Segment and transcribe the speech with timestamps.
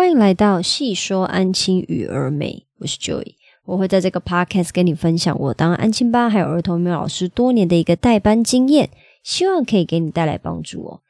[0.00, 3.34] 欢迎来到细说安亲与儿美，我是 Joy，
[3.66, 8.88] 我会在这个 podcast 跟你分享我当安亲班还有儿童美老师多年的一个代班经验，
[9.22, 11.00] 希望可以给你带来帮助哦。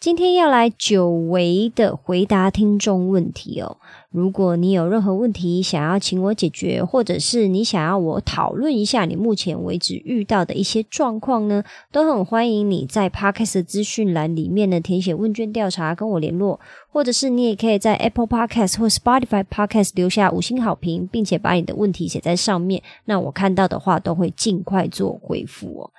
[0.00, 3.78] 今天要来久违的回答听众问题哦。
[4.10, 16.60] 如果你有任何问题想要请我解决，或者是你想要我讨论一下你目前为止遇到的一些状况呢，都很欢迎你在 Podcast 资讯栏里面呢填写问卷调查跟我联络，
[16.92, 25.90] 或者是你也可以在 Apple Podcast 或 Spotify Podcast 留下五星好评，并且把你的问题写在上面，那我看到的话都会尽快做回复哦。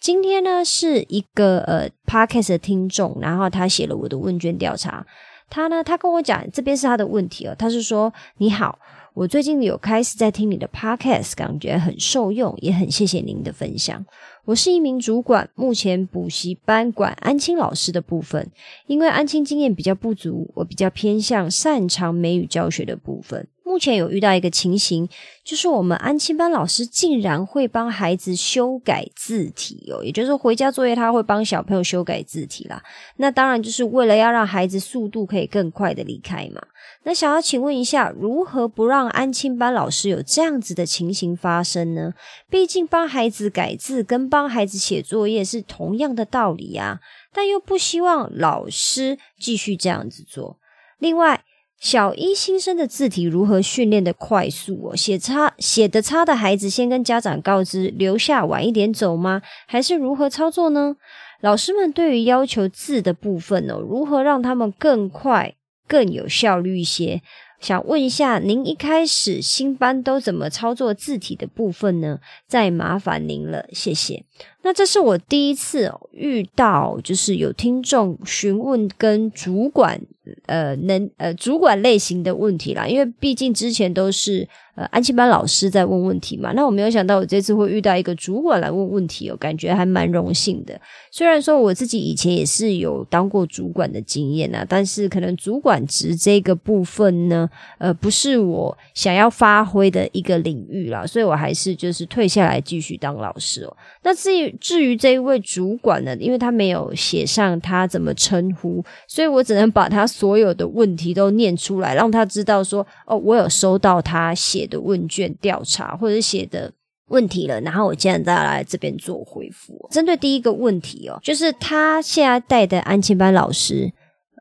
[0.00, 5.04] 今天呢，是一个呃 podcast 的听众，然后他写了我的问卷调查。
[5.50, 7.54] 他呢，他跟我讲，这边是他的问题哦。
[7.58, 8.78] 他是说：“你好，
[9.14, 14.04] 我最近有开始在听你的 podcast，感觉很受用，也很谢谢您的分享。
[14.44, 18.50] 我是一名主管，目前补习班管安亲老师的部分，
[18.86, 25.06] 因为安亲经验比较不足，我比较偏向擅长美语教学的部分。”目前有遇到一个情形，
[25.44, 32.82] 就是我们安亲班老师竟然会帮孩子修改字体哦，也就是回家作业他会帮小朋友修改字体啦。
[33.18, 36.62] 那当然就是为了要让孩子速度可以更快的离开嘛。
[37.02, 42.14] 那想要请问一下，如何不让安亲班老师有这样子的情形发生呢？
[42.48, 47.00] 毕竟帮孩子改字跟帮孩子写作业是同样的道理啊，
[47.34, 50.58] 但又不希望老师继续这样子做。
[50.98, 51.44] 另外。
[51.80, 54.96] 小一新生的字体如何训练的快速哦？
[54.96, 59.42] 写差写的差的孩子，先跟家长告知，留下晚一点走吗？
[59.66, 60.96] 还是如何操作呢？
[61.40, 65.54] 老师们对于要求字的部分哦，如何让他们更快、
[65.86, 67.22] 更有效率一些？
[67.60, 72.20] 想问一下，您一开始新班都怎么操作字体的部分呢？
[72.46, 74.24] 再麻烦您了，谢谢。
[74.62, 80.00] 那这是我第一次遇到，就是有听众询问跟主管。
[80.46, 84.48] 呃，能呃，主管类型的问题啦，因为毕竟之前都是
[84.78, 90.80] 呃安亲班老师在问问题嘛，那我没有想到我这次会遇到一个主管来问问题哦，感觉还蛮荣幸的。
[91.10, 97.48] 虽然说我自己以前也是有当过主管的经验啊，但是可能主管职这个部分呢，
[97.78, 103.76] 呃，不是我想要发挥的一个领域啦，所以我还是就是退下来继续当老师哦。
[104.02, 110.06] 那至于至于这一位主管呢，因为他没有写上他怎么称呼，所以我只能把他。
[110.18, 116.72] 所有的问题都念出来，让他知道说：“哦，我有收到他写的问卷调查或者写的
[117.08, 119.88] 问题了。”然后我现在再来这边做回复。
[119.90, 123.92] 针对第一个问题哦，就是他现在带的安亲班老师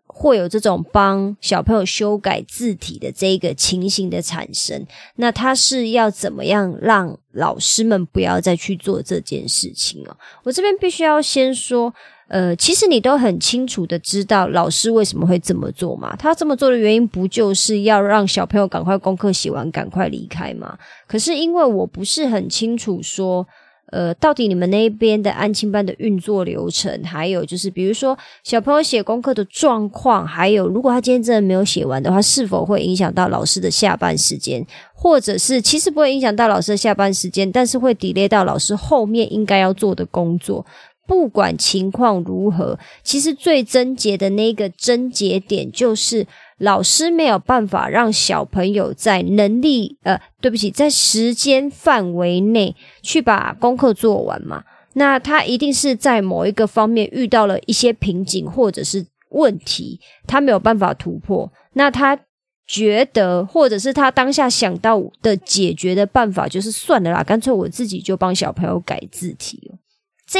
[0.06, 4.86] 会有这种帮小朋友修改字体的这个情形的产生，
[5.16, 10.18] 那他是要怎么样让老师们不要再去做这件事情哦？
[10.44, 11.94] 我这边必须要先说。
[12.30, 16.16] 呃，其实你都很清楚的知道老师为什么会这么做嘛？
[16.18, 20.78] 他这么做的原因不就是要让小朋友赶快功课写完，赶快离开吗？
[21.08, 23.48] 可是因为我不是很清楚说，
[23.94, 40.66] 呃，到底你们那边的安亲班的运作流程，还有就是比如说小朋友写功课的状况，还有如果他今天真的没有写完的话，是否会影响到老师的下班时间，或者是其实不会影响到老师的下班时间，但是会 delay 到老师后面应该要做的工作。
[41.08, 46.28] 不管情况如何，其实最症结的那个症结点就是
[46.60, 54.64] 老师没有办法让小朋友在能力呃，对不起，在时间范围内去把功课做完嘛。
[54.94, 61.52] 那他一定是在某一个方面遇到了一些瓶颈或者是问题，他没有办法突破。
[61.74, 62.20] 那他
[62.66, 69.67] 觉得，或者是他当下想到的解决的办法，就是算了啦，干脆我自己就帮小朋友改字体。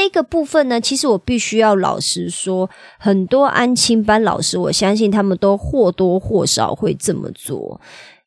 [0.00, 2.70] 这个部分呢，其实我必须要老实说，
[3.00, 7.80] 很多安亲班老师，我相信他们都或多或少会这么做。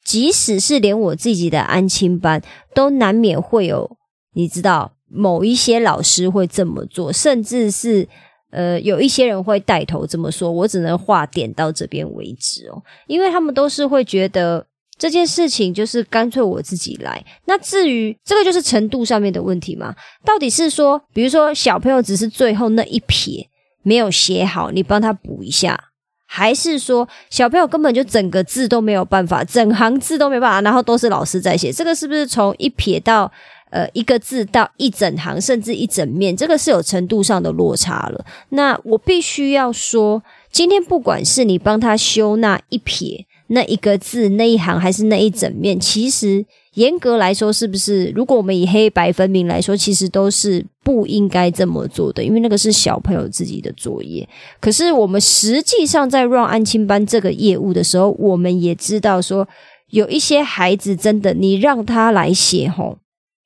[0.04, 2.42] 即使是连我自己的安亲班，
[2.76, 3.98] 都难免会有，
[4.34, 8.06] 你知道，某一些老师会这么做，甚至是
[8.52, 10.52] 呃，有一些人会带头这么说。
[10.52, 14.68] 我只能话点到这边为止哦，因为他们都是会觉得。
[14.98, 17.24] 这件事情就是干脆我自己来。
[17.46, 19.96] 那至于这个就是程度上面的问题嘛？
[20.24, 23.50] 到底是说，比如说小朋友只是最后那一撇
[23.82, 25.86] 没有写好，你帮他补一下，
[26.28, 31.72] 还是说小朋友根本就整个字都没有办法，整行字都没办法，然后都是老师在写？
[31.72, 33.32] 这个是不是从一撇到
[33.72, 36.38] 呃一个字到一整行，甚至一整面？
[36.38, 38.24] 这个是有程度上的落差了。
[38.50, 40.22] 那我必须要说，
[40.52, 43.26] 今天不管是你帮他修那一撇。
[43.54, 46.46] 那一个字那一行还是那一整面，其实
[46.76, 48.06] 严格来说，是不是？
[48.16, 54.28] 如果我们以黑白分明来说，其实都是不应该这么做的，因为那个是小朋友自己的作业。
[54.62, 59.46] 可是我们实际上在 run 安亲班这个业务的时候，我们也知道说，
[59.90, 63.00] 有一些孩子真的，你让他来写吼，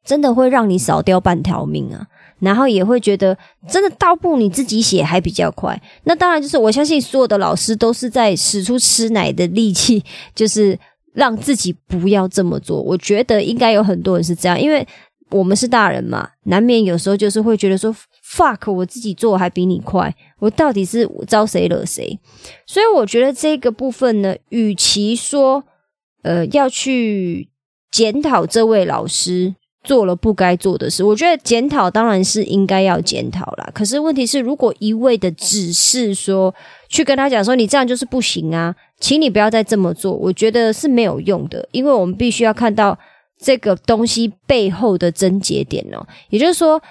[0.05, 2.05] 真的会让你少掉半条命啊。
[2.39, 3.37] 然后也会觉得，
[3.69, 5.81] 真的倒不你自己写还比较快。
[6.03, 10.03] 那当然就是我相信所有的老师都是在使出吃奶的力气，
[10.33, 10.77] 就是。
[11.15, 14.85] 让自己不要这么做，我觉得应该有很多人是这样，因为
[15.29, 22.19] 我们是大人嘛，难免有时候就是会觉得说 “fuck”，我自己做还比你快，我到底是招谁惹谁？
[22.67, 25.63] 所以我觉得这个部分呢，与其说
[26.23, 27.47] 呃要去
[27.89, 29.55] 检讨这位老师。
[29.85, 33.69] 做了不该做的事，我觉得检讨当然是应该要检讨啦。
[33.73, 36.53] 可是问题是，如果一味的只是说
[36.89, 42.97] 去跟他讲说你这样就是不行啊，请你不要再这么做，我觉得是没有用的，因为我们必须要看到
[43.39, 46.81] 这个东西背后的症结点哦，也就是说。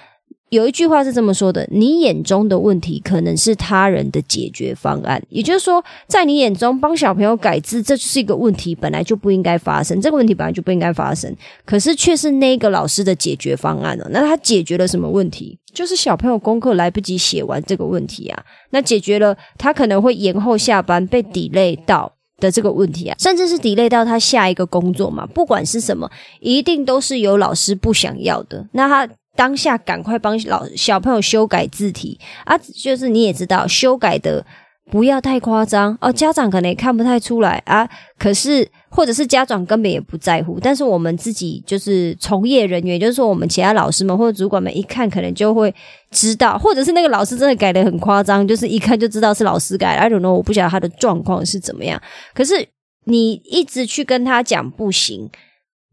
[0.55, 5.21] 有一句话是这么说的：你眼中的问题，可能是他人的解决方案。
[5.29, 9.99] 也就是说，在你眼中，帮小朋友改字，这就是一个问题，本来就不应该发生。
[9.99, 11.35] 这个问题本来就不应该发生，
[11.65, 14.07] 可是却是那个老师的解决方案了。
[14.11, 15.59] 那他解决了什么问题？
[15.73, 18.43] 就是小朋友功课来不及写完这个问题啊。
[18.69, 22.09] 那解决了他可能会延后下班被 delay 到
[22.39, 25.25] 的这个问题啊，甚至是 delay 到他下一个工作嘛。
[25.25, 26.09] 不管是什么，
[26.39, 28.65] 一定都是有老师不想要的。
[28.71, 29.13] 那他。
[29.35, 32.57] 当下赶快帮老小朋友修改字体啊！
[32.57, 34.45] 就是你也知道，修改的
[34.89, 36.11] 不要太夸张哦。
[36.11, 37.87] 家长可能也看不太出来啊。
[38.17, 40.59] 可是，或者是家长根本也不在乎。
[40.61, 45.73] 但是我们自己就是从业人员，就是说我们其他老师们或者主管们一看，可能就会
[46.11, 49.95] 知道，或者是那个老师真的改的很夸张，就是一看就知道是老师改。
[49.95, 52.01] I don't know，我不晓得他的状况是怎么样。
[52.33, 52.67] 可是
[53.03, 55.29] 你一直去跟他讲不行。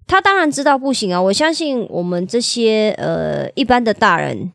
[0.07, 1.21] 他当然知道不行啊！
[1.21, 4.53] 我相信我们这些呃一般的大人，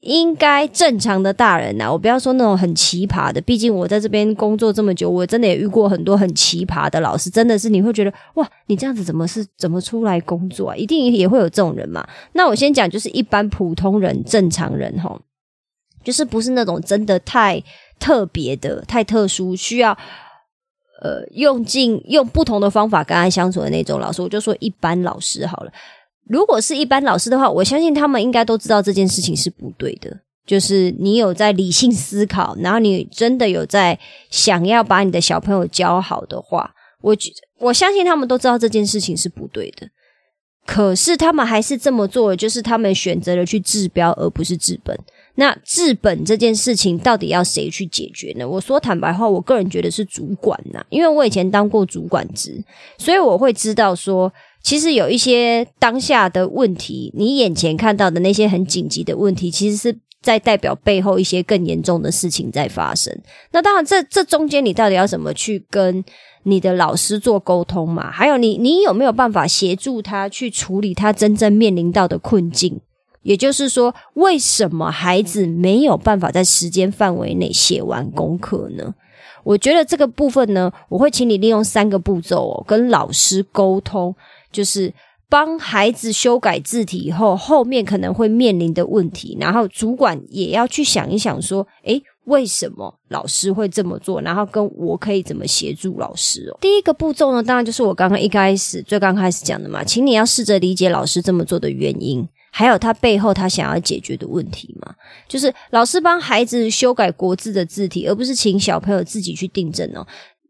[0.00, 1.90] 应该正常的大人呐。
[1.90, 7.28] 我不要说那种很奇葩的，毕竟我在这边工作这么久，我真的也遇过很多很奇葩的老师。
[7.30, 10.76] 真的是你会觉得哇，你这样子怎么是怎么出来工作啊？
[10.76, 12.06] 一定也会有这种人嘛。
[12.34, 15.20] 那我先讲，就是一般普通人、正常人哈，
[16.04, 17.60] 就是不是那种真的太
[17.98, 19.96] 特别的、太特殊需要。
[21.02, 25.72] 呃，用尽用不同的方法跟他相处的那种老师，我就说一般老师好了。
[26.28, 30.16] 如果是一般老师的话，我相信他们应该都知道这件事情是不对的。
[30.46, 33.98] 就是你有在理性思考，然后你真的有在
[34.30, 37.16] 想要把你的小朋友教好的话，我
[37.58, 39.88] 我相信他们都知道这件事情是不对的。
[40.64, 44.96] 可是他们还是这么做，就是他们选择了去治标而不是治本。
[45.34, 48.46] 那治本这件事情到底要谁去解决呢？
[48.46, 52.62] 我说坦白话，我个人觉得是主管呐，因为我以前当过主管职，
[52.98, 54.30] 所以我会知道说，
[54.62, 63.16] 其实有一些当下的问题，你眼前看到的那些很紧急的问题，其实是在代表背后一些更严重的事情在发生。
[63.52, 66.04] 那当然，这这中间你到底要怎么去跟
[66.42, 68.10] 你的老师做沟通嘛？
[68.10, 72.80] 还有你，你有没有办法协助他去处理他真正面临到的困境？
[73.22, 78.94] 也就是说，为什么孩子没有办法在时间范围内写完功课呢？
[79.44, 84.14] 我觉得这个部分呢，我会请你利用三个步骤哦，跟老师沟通，
[84.52, 84.92] 就是
[85.28, 94.20] 帮孩子修改字体以后，后面可能会面临的问题，然后主管也要去想一想，说，诶，为什么老师会这么做？
[94.20, 96.58] 然后跟我可以怎么协助老师哦？
[96.60, 102.28] 第一个步骤呢，当然就是我刚刚一开始最刚开始讲的嘛，请你要试着理解老师这么做的原因。
[102.54, 104.94] 还有他背后他想要解决的问题嘛？
[105.26, 110.06] 就是老师帮孩子修改国字的字体，而不是请小朋友自己去订正哦。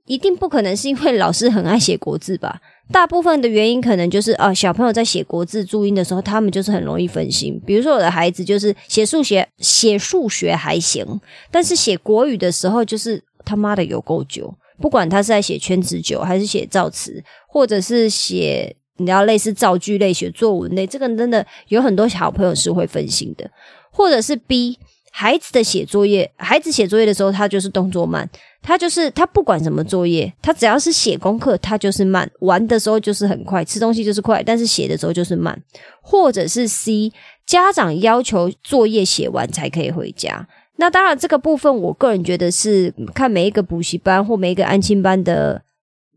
[0.06, 2.60] 一定不可能是因为老师很爱写国字吧？
[2.90, 7.58] 大部分的原因可能就是啊，小朋友在写国字注音的时候，他们就是很容易分心。
[7.64, 11.06] 比如说我的孩子就是写数学，写数学还行，
[11.52, 14.52] 但是写国语的时候就是他妈的有够久。
[14.80, 18.74] 不管他是在写圈子久，还是写造词，或者是写。
[18.98, 23.50] 你要类似造句类、写作文类，这个真的有很多小朋友是会分心的，
[23.90, 24.78] 或者是 B
[25.10, 28.28] 孩子的写作业，孩子写作业的时候，他就是动作慢，
[28.62, 35.60] 他就是他不管什么作业，他只要是写功课，他就是慢，玩的时候就是很快，吃东西就是快，但是写的时候就是慢，
[36.00, 37.12] 或者是 C
[37.46, 40.46] 家长要求作业写完才可以回家，
[40.76, 45.62] 那当然这个部分，我个人觉得是看每一个补习班或每一个安亲班的。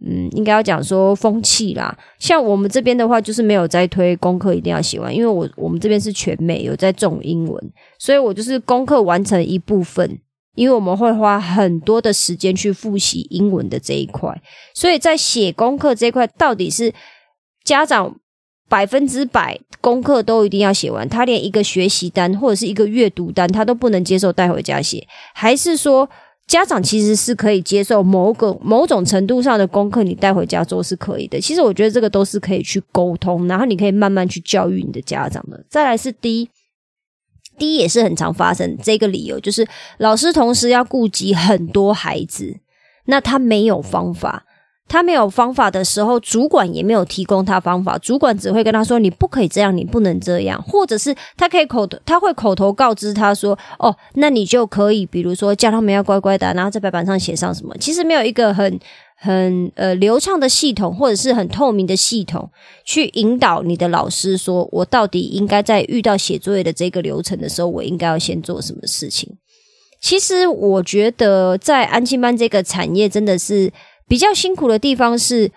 [0.01, 1.97] 嗯，应该要讲说风气啦。
[2.19, 10.19] 像我们这边的话，就是没有在推功课一定要写完，因为我我们这边是全美有在重英文，所以我就是功课完成一部分，
[10.55, 14.41] 因为我们会花很多的时间去复习英文的这一块，
[14.73, 16.93] 所以在写功课这一块，到底是
[17.63, 18.19] 家长
[18.67, 26.09] 百分之百功课都一定要写完，他连一个学习单或者是一个阅读单，他都不能接受带回家写，还是说
[26.47, 31.41] 家长其实是可以接受某个某种程度上的功课，你带回家做是可以的。
[31.41, 35.65] 其实我觉得这个都是可以去沟通，然后你可以慢慢去教育你的家长的。
[35.69, 36.49] 再来是第一，
[37.57, 42.59] 第一也是很常发生这个理由，就是老师同时要顾及很多孩子，
[43.05, 44.45] 那他没有方法。
[44.87, 47.97] 他没有方法的时候，主管也没有提供他方法。
[47.97, 58.79] 主管只会跟他说：“你不可以这样，你不能这样。”或者是他可以口头，他会口头告知他说：“哦，那你就可以，比如说叫他们要乖乖的，然后在白板上写上什么。”其实没有一个很
[59.17, 62.47] 很呃流畅的系统，或者是很透明的系统
[62.85, 69.35] 去引导你的老师，说我到底应该在遇到写作业的这个流程的时候，我应该要先做什么事情。
[69.99, 73.73] 其实我觉得在安亲班这个产业真的是。
[74.07, 75.51] 比较辛苦的地方是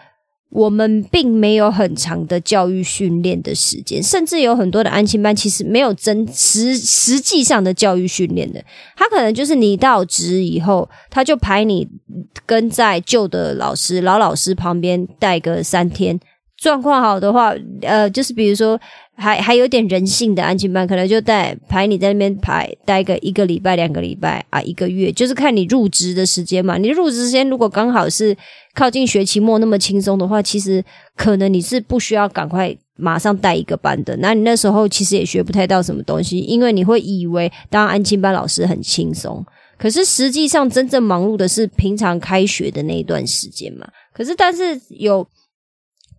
[0.51, 8.65] 我们并没有很长的教育训练的时间，甚至有很多的安亲班其实没有真实实际上的教育训练的。
[8.97, 11.87] 他可能就是你到职以后，他就排你
[12.47, 16.19] 跟在旧的老师、老老师旁边带个三天，
[16.57, 17.53] 状况好的话，
[17.83, 18.81] 呃，就是比如说。
[19.21, 26.79] 还还有点人性的安亲班，可能就带排你在那边排待个一个礼拜、两个礼拜啊，一个月，就是看你入职的时间嘛。
[26.79, 28.37] 你入职时间如果刚好是
[28.75, 30.85] 靠近学期末那么轻松的话，其实
[31.17, 34.17] 可能你是不需要赶快马上带一个班的。
[34.19, 39.45] 那你那时候其实也学不太到什么东西，因为你会以为当安亲班老师很轻松，
[39.77, 43.89] 可是实际上真正忙碌的是平常开学的那一段时间嘛。
[44.15, 45.27] 可是但是有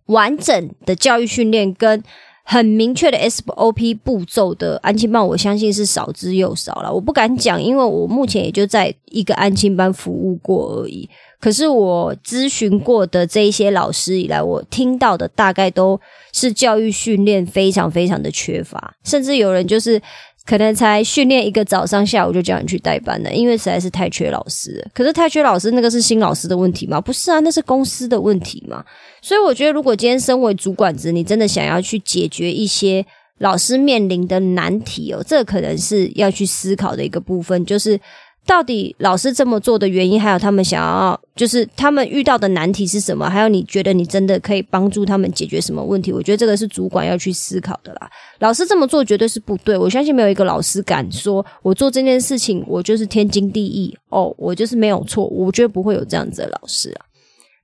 [0.08, 2.04] 完整的教育训练跟。
[2.50, 6.92] 很明确的 SOP 步骤的安亲班，我相信是少之又少了。
[6.92, 11.08] 我不敢讲，因为我目前也就在一个安亲班服务过而已。
[11.38, 16.00] 可是我咨询过的这一些老师以来，我听到的大概都
[16.32, 20.02] 是教育训练非常非常的缺乏，甚至有人就是。
[20.46, 24.84] 可能才训练一个早上，下午就叫你去代班了，因为实在是太缺老师。
[24.92, 27.00] 可是太缺老师，那个是新老师的问题吗？
[27.00, 28.84] 不是啊，那是公司的问题嘛。
[29.22, 33.04] 所以我觉得，如果今天身为主管子，你真的想要去解决一些
[33.38, 38.00] 老师面临的难题哦，这可能是要去思考的一个部分，就是。
[38.50, 43.30] 到底老师这么做的原因，还有他们想要，就是他们遇到的难题是什么？
[43.30, 46.12] 还有你觉得你真的可以帮助他们解决什么问题？
[46.12, 48.10] 我觉得这个是主管要去思考的啦。
[48.40, 55.28] 老师这么做绝对是不对，我相信没有一个老师敢说我做这件事情我就是天经地义哦，我就是没有错。
[55.28, 57.06] 我觉得不会有这样子的老师啊。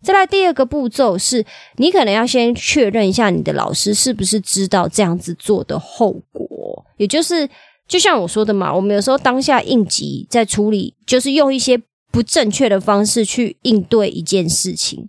[0.05, 1.45] 再来第二个步骤是，
[1.79, 7.49] 你可能要先确认一下你的老师是不是知道这样子做的后果，也就是。
[7.89, 15.09] 就像我说的嘛，我们有时候当下应急在处理，就是用一些不正确的方式去应对一件事情。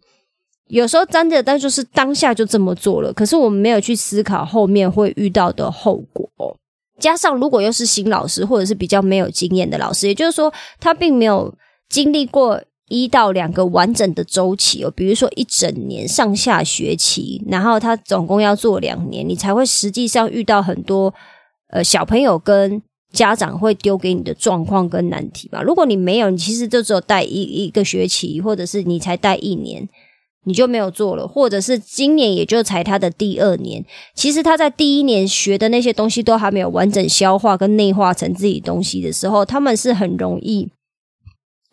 [0.68, 6.30] 有时候真的，但就是当下就这么做了，可是我们没有去思考后面会遇到的后果。
[7.00, 11.54] 加上如果又是新老师，或者是比较没有经验的老师，也就是说他并没有
[11.90, 21.14] 经历过一到两个完整的周期哦，比如说一整年上下学期，然后他总共要做两年，你才会实际上遇到很多。
[21.70, 22.82] 呃，小朋友跟
[23.12, 25.62] 家长会丢给你的状况跟难题吧。
[25.62, 29.88] 如果你没有，你其实就只有带一一个学期，或者是你才带一年，
[30.46, 33.84] 你就没有做了，或者是今年也就才他的第二年。
[34.14, 40.70] 其实他在第一年学的那些东西都还没有完整消化跟内化成自己东西的时候，他们是很容易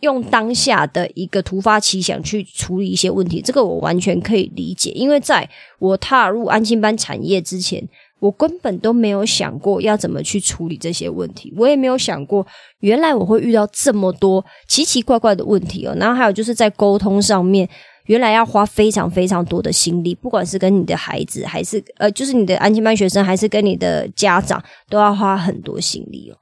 [0.00, 3.40] 用当下的一个突发奇想去处理一些问题。
[3.40, 5.48] 这个我完全可以理解，因为在
[5.78, 7.88] 我踏入安心班产业之前。
[8.24, 12.46] 我根本都没有想过要怎么去处理这些问题，我也没有想过
[12.80, 15.94] 原来我会遇到这么多奇奇怪怪的问题哦。
[15.98, 17.68] 然后还有就是在沟通上面，
[18.06, 26.36] 原来要花非常非常多的心力，不管是跟你的孩子，还是呃，就是你的安亲班学生，还是跟你的家长，都要花很多心力哦。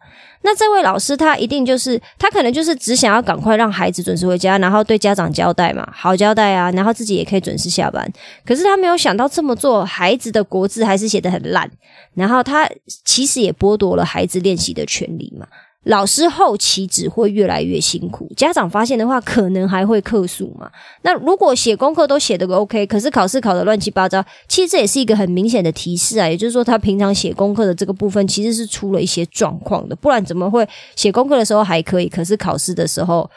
[0.44, 8.12] 那这位老师他一定就是他可能就是只想要赶快让孩子准时回家，然后对家长交代嘛，好交代啊，然后自己也可以准时下班。
[8.44, 11.70] 可是他没有想到这么做，孩子的国字还是写的很烂，
[12.14, 12.68] 然后他
[13.04, 15.46] 其实也剥夺了孩子练习的权利嘛。
[15.84, 20.70] 老师后期只会越来越辛苦，家长发现的话，可能还会克诉嘛。
[21.02, 26.28] 那如果写功课都写的 OK，可是考试考的乱七八糟，其实这也是一个很明显的提示啊。
[26.28, 33.28] 也就是说，他平常写功课的这个部分其实是出了一些状况的，不然怎么会写功课的时候还可以，可是考试的时候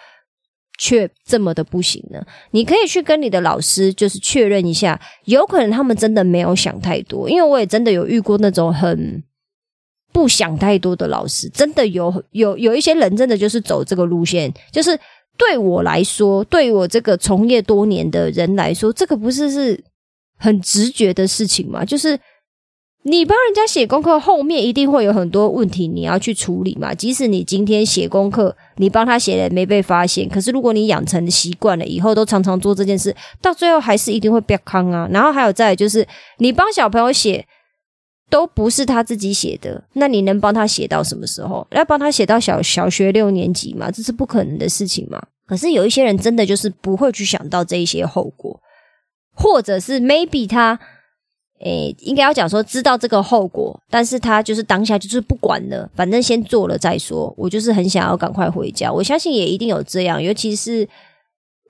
[0.77, 2.23] 却这么的不行呢？
[2.51, 9.23] 你可以去跟你的老师就是确认一下，有可能他们真的没有想太多，因为我也真的有遇过那种很。
[10.15, 14.49] 不想太多的老师，真的有有有一些人，真的就是走这个路线。
[14.71, 14.97] 就是
[15.37, 19.83] 对我来说，对我这个从业多年的人来说，这个不是是
[20.37, 21.83] 很直觉的事情吗？
[21.83, 22.17] 就是
[23.03, 26.93] 你帮人家写功课，后面一定会有很多问题你要去处理嘛。
[26.93, 35.09] 即使你今天写功课，你帮他写了没被发现，可是如果你养成习惯了，以后都常常做这件事，到最后还是一定会被坑啊。
[35.11, 36.07] 然后还有再就是，
[36.37, 37.45] 你帮小朋友写
[38.29, 41.65] 都不是他自己写的，那你能帮他写到什么时候？
[41.71, 43.91] 要帮他写到小小学六年级吗？
[43.91, 45.21] 这是不可能的事情嘛。
[45.45, 48.59] 可是有一些人真的就是不会去想到这一些后果，
[49.33, 50.79] 或者是 maybe 他。
[51.61, 57.33] 诶，应该要讲说知道这个后果，但是他就是当下就是不管了，反正先做了再说。
[57.37, 60.87] 我就是很想要赶快回家，我相信也一定有这样，尤其是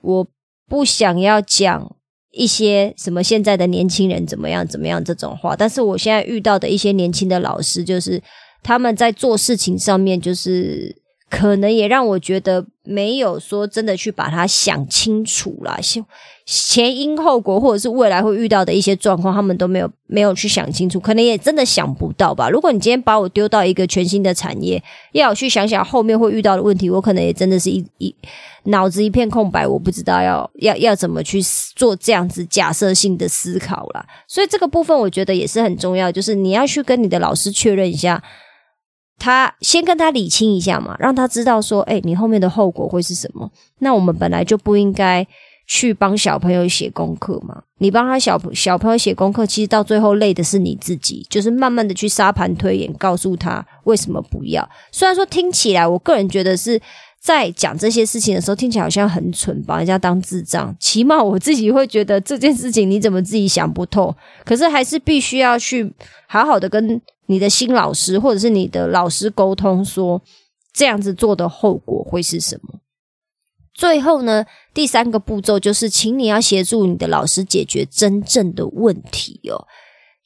[0.01, 0.25] 我
[0.67, 1.95] 不想要讲
[2.35, 8.21] 一些什么现在的年轻人怎么样怎么样这种话，但是我现在遇到的一些年轻的老师，就是
[8.61, 11.04] 他们在做事情上面就是。
[11.29, 16.05] 可能也让我觉得没有说真的去把它想清楚啦，前
[16.45, 22.47] 前因后果，或者是未来会遇到的一些状况，他们都没有没有去想清楚，可能也真的想不到吧。
[22.47, 24.81] 如果你今天把我丢到一个全新的产业，
[25.13, 28.13] 要去想想后面会遇到的问题，我可能也真的是一一
[28.65, 31.41] 脑子一片空白，我不知道要要要怎么去
[31.75, 34.05] 做这样子假设性的思考啦。
[34.27, 38.21] 所以这个部分我觉得也是很重要，就是你要去跟你的老师确认一下。
[39.17, 43.49] 他先跟他理清一下嘛，让他知道说，哎，你后面的后果会是什么？
[43.79, 45.25] 那我们本来就不应该
[45.67, 47.63] 去帮小朋友写功课嘛。
[47.79, 54.67] 你帮他小小朋友写功课，其实到最后累的是你自己，就是慢慢的去沙盘推演，告诉他为什么不要。
[54.91, 56.79] 虽然说听起来，我个人觉得是
[57.19, 60.75] 在讲这些事情的时候，听起来好像很蠢，把人家当智障。
[60.79, 64.15] 起码我自己会觉得这件事情你怎么自己想不透？
[64.43, 65.93] 可是还是必须要去
[66.27, 67.01] 好好的跟。
[67.27, 70.21] 你的新老师或者是你的老师沟通说
[70.73, 72.79] 这样子做的后果会是什么？
[73.73, 79.67] 最后呢，第三个步骤就是，请你要协助你的老师解决真正的问题哦。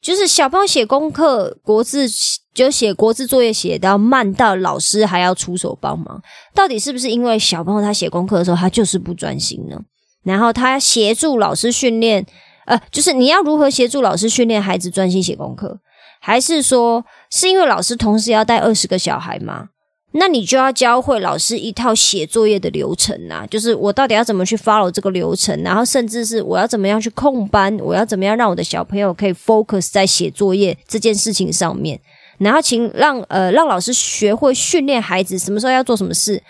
[0.02, 2.06] 就是小朋友写功课，国字
[2.54, 6.22] 就写国字作业写到慢到老师还要出手帮忙，
[6.54, 9.82] 到底是不是因为小朋友他写功课的时候他就是不专心呢？
[10.24, 12.26] 然后他协助老师训练，
[12.66, 15.80] 呃，就是你要如何协助老师训练孩子专心写功课？
[16.20, 19.70] 还是说，是因为老师同时要带二十个小孩吗？
[20.14, 32.00] 那你就要教会老师一套写作业的流程啊，就是我到底要怎么去 follow 这个流程，然后甚至是我要怎么样去控班，我要怎么样让我的小朋友可以 focus 在写作业这件事情上面，
[32.40, 36.42] 然后请让呃让老师学会训练孩子什么时候要做什么事。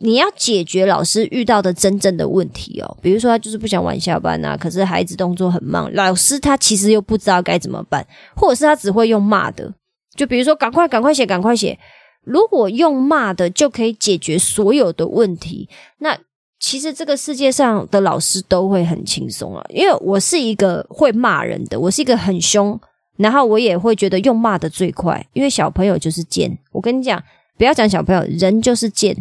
[0.00, 8.06] 你要解决老师遇到的真正的问题哦，比如说他就是不想晚下班啊，可是孩子动作很慢，老师他其实又不知道该怎么办，
[8.36, 9.74] 或者是他只会用骂的，
[10.14, 11.78] 就比如说赶快赶快写赶快写，
[12.24, 16.16] 如果用骂的就可以解决所有的问题，那
[16.60, 22.78] 其实这个世界上的老师都会很轻松啊，因为我是一个会骂人的，我是一个很凶，
[23.16, 27.20] 然后我也会觉得用骂的最快，因为小朋友就是贱，我跟你讲，
[27.56, 29.16] 不要讲小朋友，人就是贱。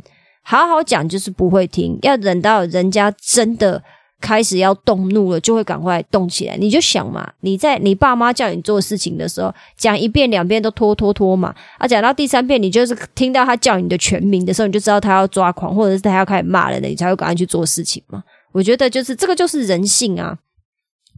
[0.50, 3.84] 好好讲就是不会听，要等到人家真的
[4.22, 6.56] 开始要动怒了，就会赶快动起来。
[6.56, 18.24] 你就想嘛，你在你爸妈叫你做事情的时候，讲一遍两遍都拖拖拖嘛，啊，讲到第三遍，你就是听到他叫你的全名的时候，你就知道他要抓狂，或者是他要开始骂人了，你才会赶快去做事情嘛。
[18.54, 20.38] 我觉得就是这个就是人性啊。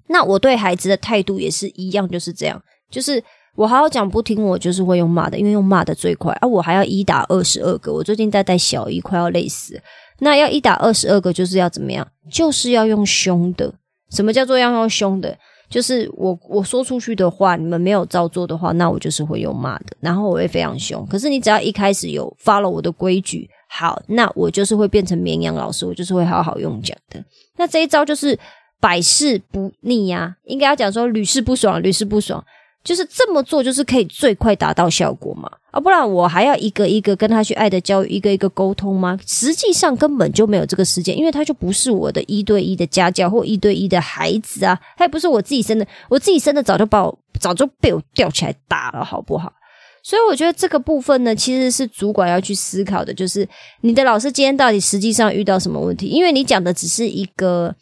[0.07, 3.23] 那我对孩子的态度也是一样，就是这样，就是。
[3.59, 6.47] 我好好讲不听，我就是会用骂的，因为用骂的最快啊！
[6.47, 9.77] 我还要一打二十二个，我最近在带小一，快要累死。
[10.19, 12.07] 那要一打二十二个，就是要怎么样？
[12.31, 13.73] 就是要用凶的。
[14.11, 15.37] 什么叫做要用凶的？
[15.69, 21.05] 就是我我说出去的话，你们没有照做的话，那我就是会用骂的，然后我会非常凶。
[21.07, 27.21] 可是你只要一开始有发了我的规矩，好，那我就是会变成绵羊老师，我就是会好好用讲的。
[27.57, 28.39] 那这一招就是
[28.79, 32.41] 百试不腻呀，应该要讲说屡试不爽，屡试不爽。
[32.83, 35.49] 就是这么做，就是可以最快达到效果嘛？
[35.71, 39.19] 啊，不然我还要一个一个跟他去爱的教育，一个一个沟通吗？
[39.27, 49.53] 实际上根本就没有这个时间，因为他就不是我的一对一的家教或一对一的孩子啊，他也不是我自己生的，我自己生的早就把我早就被我吊起来打了，好不好？
[50.01, 53.47] 所以我觉得这个部分呢，其实是主管要去思考的，就是
[53.81, 56.07] 你的老师今天到底实际上遇到什么问题？
[56.07, 57.75] 因为你讲的只是一个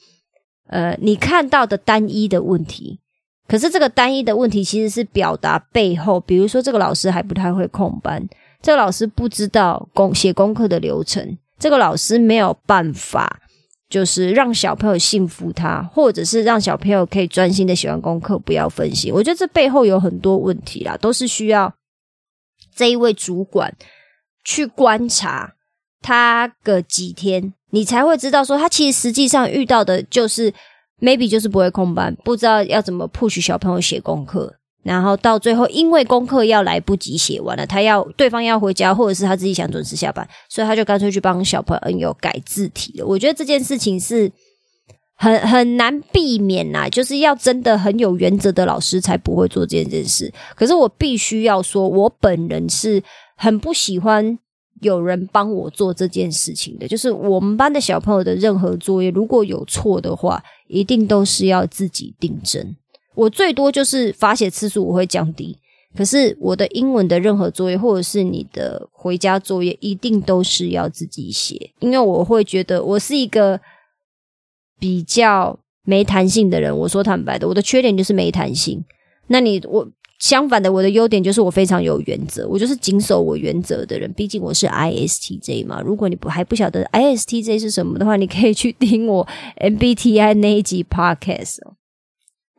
[0.68, 3.00] 呃，你看到的单一的问题。
[3.48, 8.28] 可是这个单一的问题其实是表达背后，比如说这个老师还不太会控班，
[8.62, 13.40] 这个老师不知道功写功课的流程，这个老师没有办法
[13.90, 19.14] 就是让小朋友信服他，或者是让小朋友可以专心的写完功课，不要分心。
[19.14, 21.74] 我觉得这背后有很多问题啦，都是需要
[22.76, 23.74] 这一位主管
[24.44, 25.54] 去观察
[26.02, 30.54] 他个几天，你才会知道说他其实实际上遇到的就是。
[31.00, 43.06] Maybe 就是不会空班，不知道要怎么 push 小朋友写功课，然后到最后，因为功课要来不及写完了，他要对方要回家，或者是他自己想准时下班，所以他就干脆去帮小朋友改字体了。
[43.06, 44.32] 我觉得这件事情是
[45.16, 50.32] 很很难避免呐，就是要真的很有原则的老师才不会做这件事。
[50.56, 53.04] 可是我必须要说，我本人是
[53.36, 54.38] 很不喜欢
[54.82, 56.88] 有人帮我做这件事情的。
[56.88, 62.76] 就是我们班的小朋友的任何作业，如果有错的话，一定都是要自己订正。
[63.16, 65.58] 我最多就是发写次数我会降低，
[65.96, 73.60] 可是我的英文的任何作业或者是你的回家作业，一定都是要自己写，因为我会觉得我是一个
[74.78, 76.78] 比较没弹性的人。
[76.78, 78.86] 我说坦白的，我的缺点就是没弹性。
[79.28, 84.12] 那你我相反的，我的优点就是我非常有原则，我就是谨守我原则的人。
[84.14, 85.82] 毕竟我是 ISTJ 嘛。
[85.82, 89.28] 如果你不还不晓得 ISTJ 是什么的话，你可以去听我
[89.58, 91.60] MBTI 那一集 Podcast。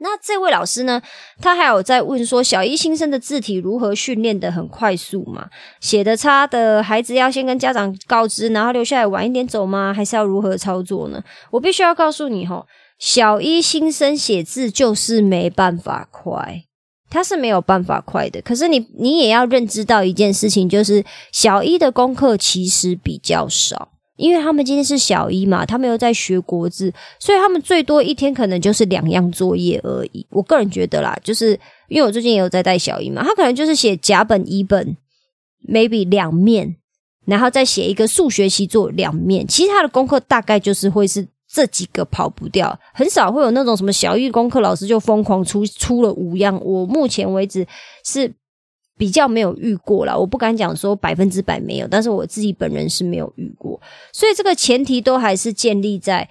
[0.00, 1.02] 那这位老师呢？
[1.40, 5.48] 他还有在问说，小一新生的字体如何训练的很快速嘛？
[5.80, 9.92] 写的差的孩子要先跟家长告知，然后留下来晚一点走吗？
[9.92, 11.20] 还是要如何操作呢？
[11.50, 12.64] 我必须要告诉你哈，
[13.00, 16.62] 小一新生写字就是没办法快，
[17.10, 18.40] 他是没有办法快的。
[18.42, 23.88] 可是你你也要认知到一件事情，就是小一的功课其实比较少。
[24.16, 30.26] 因为他们今天是小一嘛，他们又在学国字，所以他们最多一天可能就是两样作业而已。
[30.30, 31.52] 我个人觉得啦，就是
[31.86, 34.96] 因为我最近也有在带小一嘛，他可能就是写甲本乙本
[35.68, 36.74] ，maybe 两面，
[37.26, 46.60] 然后再写一个数学习作两面，其实他的功课大概就是会是这几个跑不掉，很少会有那种什么小一功课老师就疯狂出出了五样。
[46.64, 47.66] 我目前为止
[48.04, 48.32] 是。
[48.98, 53.80] 比较没有遇过啦，我不敢讲说百分之百没有，但是我自己本人是没有遇过，
[54.12, 56.28] 所以这个前提都还是建立在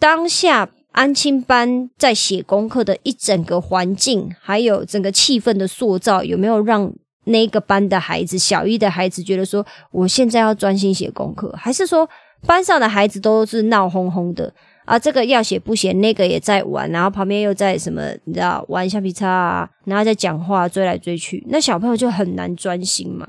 [0.00, 6.92] 当下安亲班在写功课的一整个环境，还有整个气氛的塑造，有没有让
[7.26, 12.10] 那个班的孩子小一的孩子觉得说，我现在要专心写功课，还是说
[12.44, 14.52] 班上的孩子都是闹哄哄的？
[14.84, 23.26] 啊，这个要写不写，那个也在玩，然后旁边又在什么，你知道玩橡皮擦啊，然后在讲话，追来追去，那小朋友就很难专心嘛。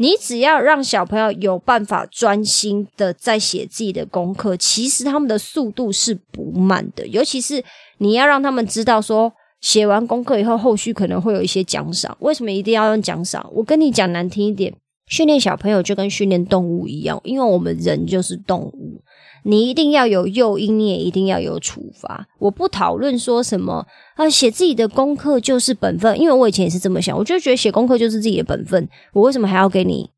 [0.00, 7.06] 你只要让小朋友有办法专心的在写自己的功课，其实他们的速度是不慢的。
[7.08, 7.62] 尤其是
[7.98, 12.16] 你要让他们知道说，写完功课以后，后续可能会有一些奖赏。
[12.20, 13.48] 为什么一定要用奖赏？
[13.52, 14.72] 我跟你讲难听一点，
[15.08, 19.02] 训练小朋友就跟训练动物一样，因为我们人就是动物。
[19.44, 22.26] 你一定要有诱因，你也一定要有处罚。
[22.38, 30.10] 我不讨论说什么啊，写自己的功课就是本分，因为我以前也是这么想，我就觉得写功课就是自己的本分，我为什么还要给你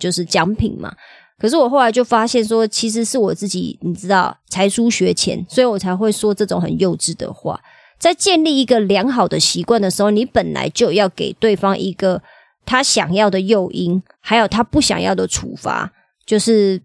[0.00, 0.92] 就是奖品嘛？
[1.38, 7.60] 可是我后来就发现说，其实是我自己，你知道，才疏学浅，所以我才会说这种很幼稚的话。
[7.98, 12.20] 在建立一个良好的习惯的时候，你本来就要给对方一个
[12.66, 15.92] 他想要的诱因，还有他不想要的处罚，
[16.26, 16.82] 就是。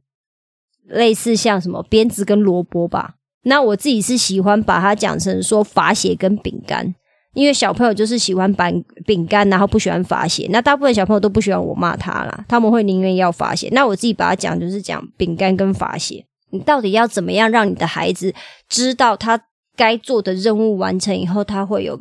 [0.88, 6.94] 类似像什么鞭子跟萝卜吧，那我自己是喜欢把它讲成说罚写跟饼干，
[7.34, 10.50] 因为小朋友就是喜欢板饼干，然后不喜欢罚写。
[10.50, 13.70] 那大部分小朋友都不喜欢我骂他啦，他们会宁愿要罚写。
[13.72, 18.34] 那我自己把它讲就是讲饼干跟罚写，你到底要怎么样让你的孩子
[18.67, 19.41] 知道他
[19.78, 21.98] 该做的任务完成以后，他会有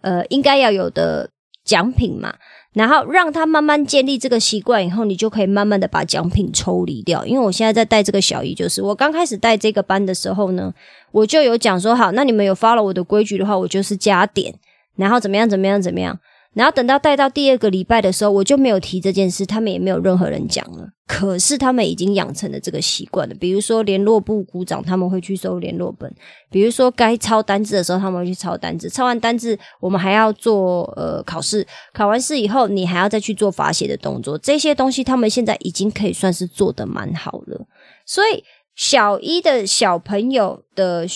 [0.00, 1.30] 呃应该要有的
[1.64, 2.34] 奖品嘛？
[2.72, 7.26] 然后让他慢慢建立这个习惯，以后你就可以慢慢的把奖品抽离掉。
[7.26, 10.72] 因为我现在在带这个小姨，就是我刚开始带这个班的时候呢，
[11.10, 14.54] 我就有讲说，好，那你们有发了我的规矩的话，我就是加点，
[14.96, 16.18] 然后怎么样怎么样怎么样。
[16.52, 20.88] 然后等到带到第二个礼拜的时候，我就没有提这件事，他们也没有任何人讲了。
[21.06, 23.34] 可是他们已经养成了这个习惯了。
[23.36, 26.10] 比如说联络部鼓掌，他们会去收联络本；
[26.50, 28.88] 比如说该抄单字的时候，他们会去抄单字。
[28.88, 31.64] 抄完单字，我们还要做呃考试。
[31.92, 34.36] 考完试以后，你还要再去做罚写的动作。
[34.38, 37.66] 这些东西他们现在已经可以算是做的蛮好了。
[38.04, 38.42] 所以
[38.74, 41.06] 小一的小朋友的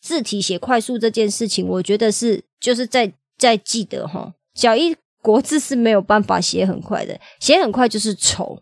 [0.00, 4.34] 字体写快速这件事情，我觉得是就是在在记得哈。
[4.54, 8.60] 小一国字是没有办法写很快的，写很快就是丑。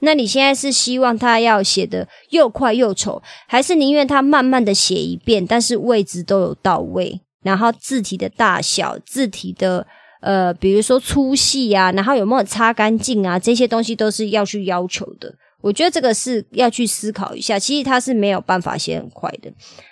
[0.00, 9.86] 那你现在是希望他要写的又快又丑，还是宁愿他慢慢的写一遍，但是位置都有到位，然后字体的大小、字体的
[10.20, 15.34] 呃，比如说粗细啊，然后有没有擦干净啊，这些东西都是要去要求的。
[15.64, 19.50] 我觉得这个是要去思考一下，其实他是没有办法写很快的。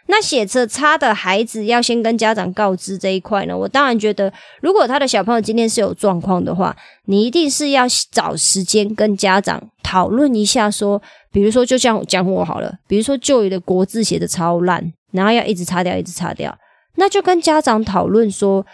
[0.08, 3.56] 那写着差的孩子要先跟家长告知这一块呢？
[3.56, 4.30] 我当然觉得，
[4.60, 11.00] 如果他的小朋友今天是有状况的话，你一定是要找时间跟家长讨论一下，说，
[11.32, 16.54] 比如说就像讲我好了，比如说旧语的国字写的超烂，然后要一直擦掉，一直擦掉，
[16.96, 18.66] 那就跟家长讨论说。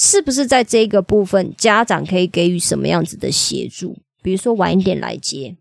[0.00, 3.96] 是不是在这个部分，家长可以给予什么样子的协助？
[4.22, 5.56] 比如说晚一点来接。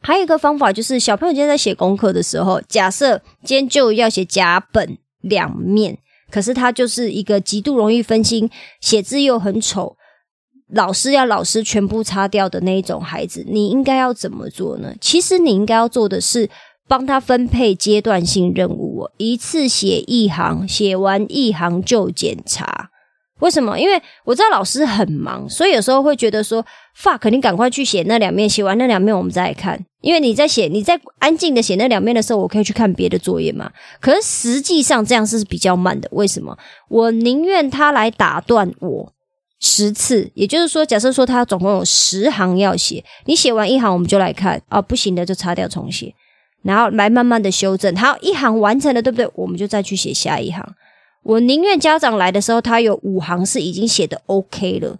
[0.00, 5.98] 还有一个方法就是，小朋友今天在写功课的时候，假设今天就要写甲本两面，
[6.30, 9.96] 可是他就是一个极度容易分心，写字又很丑，
[10.72, 14.94] 老师要老师全部擦掉的那一种孩子，你应该要怎么做呢？
[15.00, 16.50] 其实你应该要做的是。
[16.88, 22.90] 帮他分配阶段性任务，一次写一行，写完一行就检查。
[23.40, 23.78] 为什么？
[23.78, 26.64] 因为我知道老师很忙，所以有时候会觉得说
[26.96, 29.84] ，fuck，你赶快去写那两面，写完那两面我们再来看。
[30.02, 33.70] 因为你在写，你在安静的写那两面的时候，我可以去看别的作业嘛。
[34.00, 36.08] 可是实际上这样是比较慢的。
[36.12, 36.56] 为什么？
[36.88, 39.12] 我宁愿他来打断我
[39.58, 46.14] 十次，也就是说，假设说他总共有十行要写，你写完一行我们就来看啊，不行的就擦掉重写。
[46.62, 49.28] 然后来慢慢的修正，好，一行完成了，对不对？
[49.34, 50.62] 我们就再去写下一行。
[51.22, 54.96] 我宁愿家长来的时候，他有五行是已经写的 OK 了，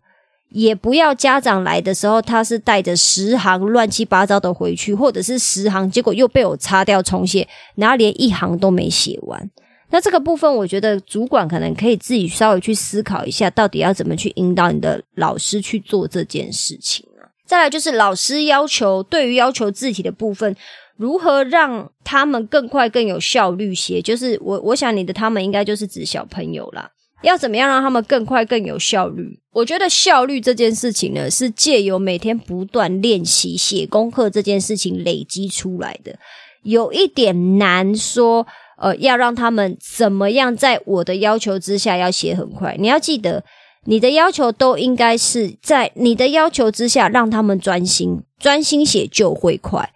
[0.50, 9.50] 也不要家长来的时候，他是带着十行乱七八糟的回去，或者是十行，结果又被我擦掉重写，然后连一行都没写完。
[9.90, 17.32] 那这个部分，我觉得主管可能可以自己稍微去思考一下，到底要怎么去引导你的老师去做这件事情啊？
[17.46, 20.54] 再来就是老师要求，对于要求字体的部分。
[21.00, 24.02] 如何让他们更快、更有效率些？
[24.02, 26.90] 就是我，我想你的他们应该就是指小朋友啦。
[27.22, 29.40] 要怎么样让他们更快、更有效率？
[29.52, 36.18] 我觉得效率这件事情呢，是借由每天不断练习写功课这件事情累积出来的。
[36.64, 42.76] 有一点难说，呃，要让他们怎么样在我的要求之下要写很快？
[42.78, 43.42] 你要记得，
[43.86, 49.90] 你的要求都应该是在你的要求之下让他们专心，专心写就会快。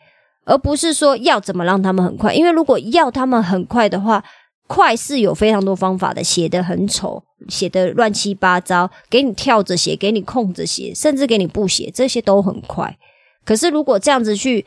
[0.45, 4.23] 而不是说要怎么让他们很快，因为如果要他们很快的话，
[4.67, 12.97] 快是有非常多方法的，写的很丑，写的乱七八糟，给你跳着写，给你空着写，甚至给你不写，这些都很快。
[13.45, 14.65] 可是如果这样子去，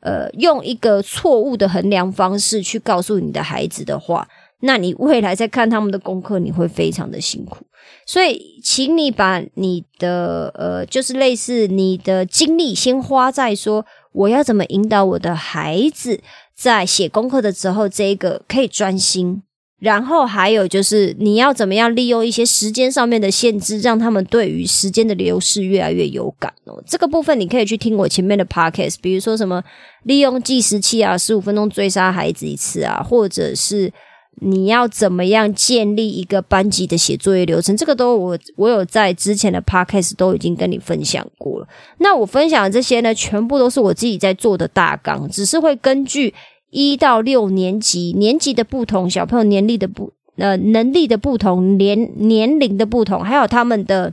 [0.00, 4.26] 呃，用一个错误的衡量方式去告诉你的孩子的话，
[4.60, 7.64] 那你未来在看他们的功课，你会非常的辛苦。
[8.04, 13.86] 所以，请你把你的呃，就是类似你的精力先花在说。
[14.16, 16.20] 我要怎么引导我的孩子
[16.54, 19.42] 在写功课的时候，这个可以专心？
[19.78, 26.82] 然后还有就是，你要怎么样利用一些时间上面的限制，让他们对于时间的流逝越来越有感哦。
[26.86, 29.62] 这个部分你可以去听我前面的 podcast，比如说什么
[30.04, 33.92] 利用计时器啊，十五分钟追杀孩子一次啊，或者是。
[34.38, 37.74] 你要怎么样建立一个班级的写作业流程？
[37.76, 41.66] 这个都我我有在之前的 podcast 都已经跟你分享过了。
[41.98, 46.34] 那我分享的这些呢，全部都是我自己在做的大纲，只是会根据
[46.70, 54.12] 一到六年级年级的不同，小朋友年龄的不呃能力的不同，年年龄的不同，还有他们的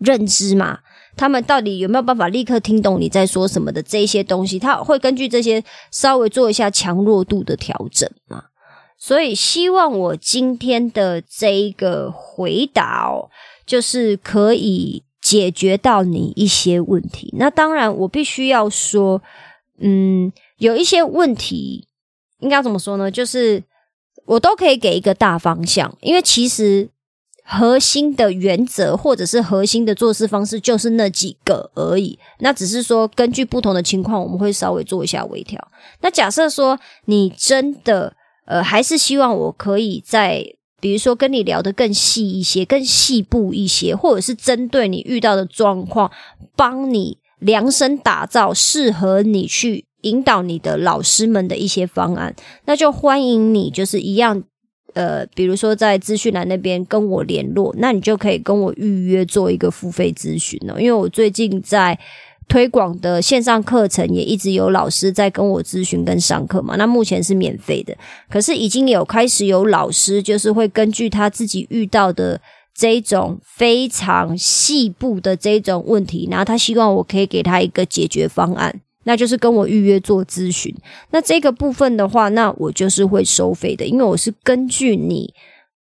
[0.00, 0.80] 认知嘛，
[1.16, 8.42] 他们到底有没有办法立刻听懂你在说什么的这些东西，他会根据这些稍微做一下强弱度的调整嘛。
[9.00, 13.30] 所以，希望我今天的这一个回答哦，
[13.64, 17.32] 就是可以解决到你一些问题。
[17.38, 19.22] 那当然，我必须要说，
[19.78, 21.86] 嗯，有一些问题
[22.40, 23.08] 应该怎么说呢？
[23.08, 23.62] 就是
[24.26, 26.88] 我都可以给一个大方向，因为其实
[27.44, 32.18] 核心的原则或者是核心的做事方式就是那几个而已。
[32.40, 35.64] 那只是说，根据不同的情况，我们会稍微做一下微调。
[36.00, 38.17] 那假设说你真的。
[38.48, 40.42] 呃，还是希望我可以在，
[40.80, 46.10] 比如说跟你聊得更细一些、更细部一些，或者是针对你遇到的状况，
[46.56, 52.34] 帮你量身打造适合你去引导你的老师们的一些方案。
[52.64, 54.42] 那就欢迎你，就是一样，
[54.94, 61.98] 呃，比如说在资讯栏那边跟我联络，那你就可以跟我预约做一个付费咨询了，因为我最近在。
[62.48, 67.94] 推广的线上课程也一直有老师在跟我咨询跟上课嘛，那目前是免费的，
[68.30, 72.40] 可是已经有开始有老师就是会根据他自己遇到的
[72.74, 80.74] 这种非常细部的这种问题，然后他希望我可以给他一个解决方案，那就是跟我预约做咨询。
[81.10, 85.32] 那这个部分的话，那我就是会收费的，因为我是根据你。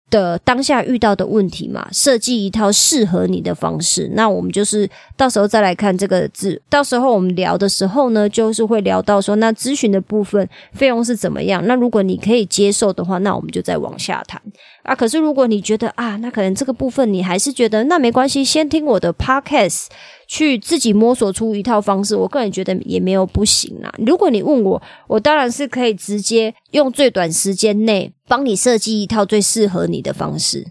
[0.09, 4.09] 的当下遇到的问题嘛，设计一套适合你的方式。
[4.13, 6.61] 那我们就是到时候再来看这个字。
[6.69, 11.65] 到时候我们聊的时候呢，就是会聊到说，那咨询的部分费用是怎么样？
[11.65, 14.41] 那如果你可以接受的话，那我们就再往下谈
[14.89, 14.95] 啊。
[14.95, 19.87] 可是如果你觉得啊，那可能这个部分你还是觉得那没关系，先听我的 podcast。
[20.31, 23.91] 去自己摸索出一套方式，我个人觉得也没有不行啦。
[23.97, 30.67] 如果你问我，我当然是可以直接用最短时间内帮你设计一套最适合你的方式。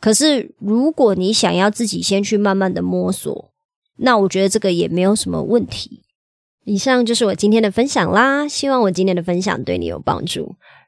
[0.00, 3.50] 可是如果你想要自己先去慢慢的摸索，
[3.98, 6.00] 那我觉得这个也没有什么问题。
[6.64, 10.56] 以上就是我今天的分享啦，希望我今天的分享对你有帮助。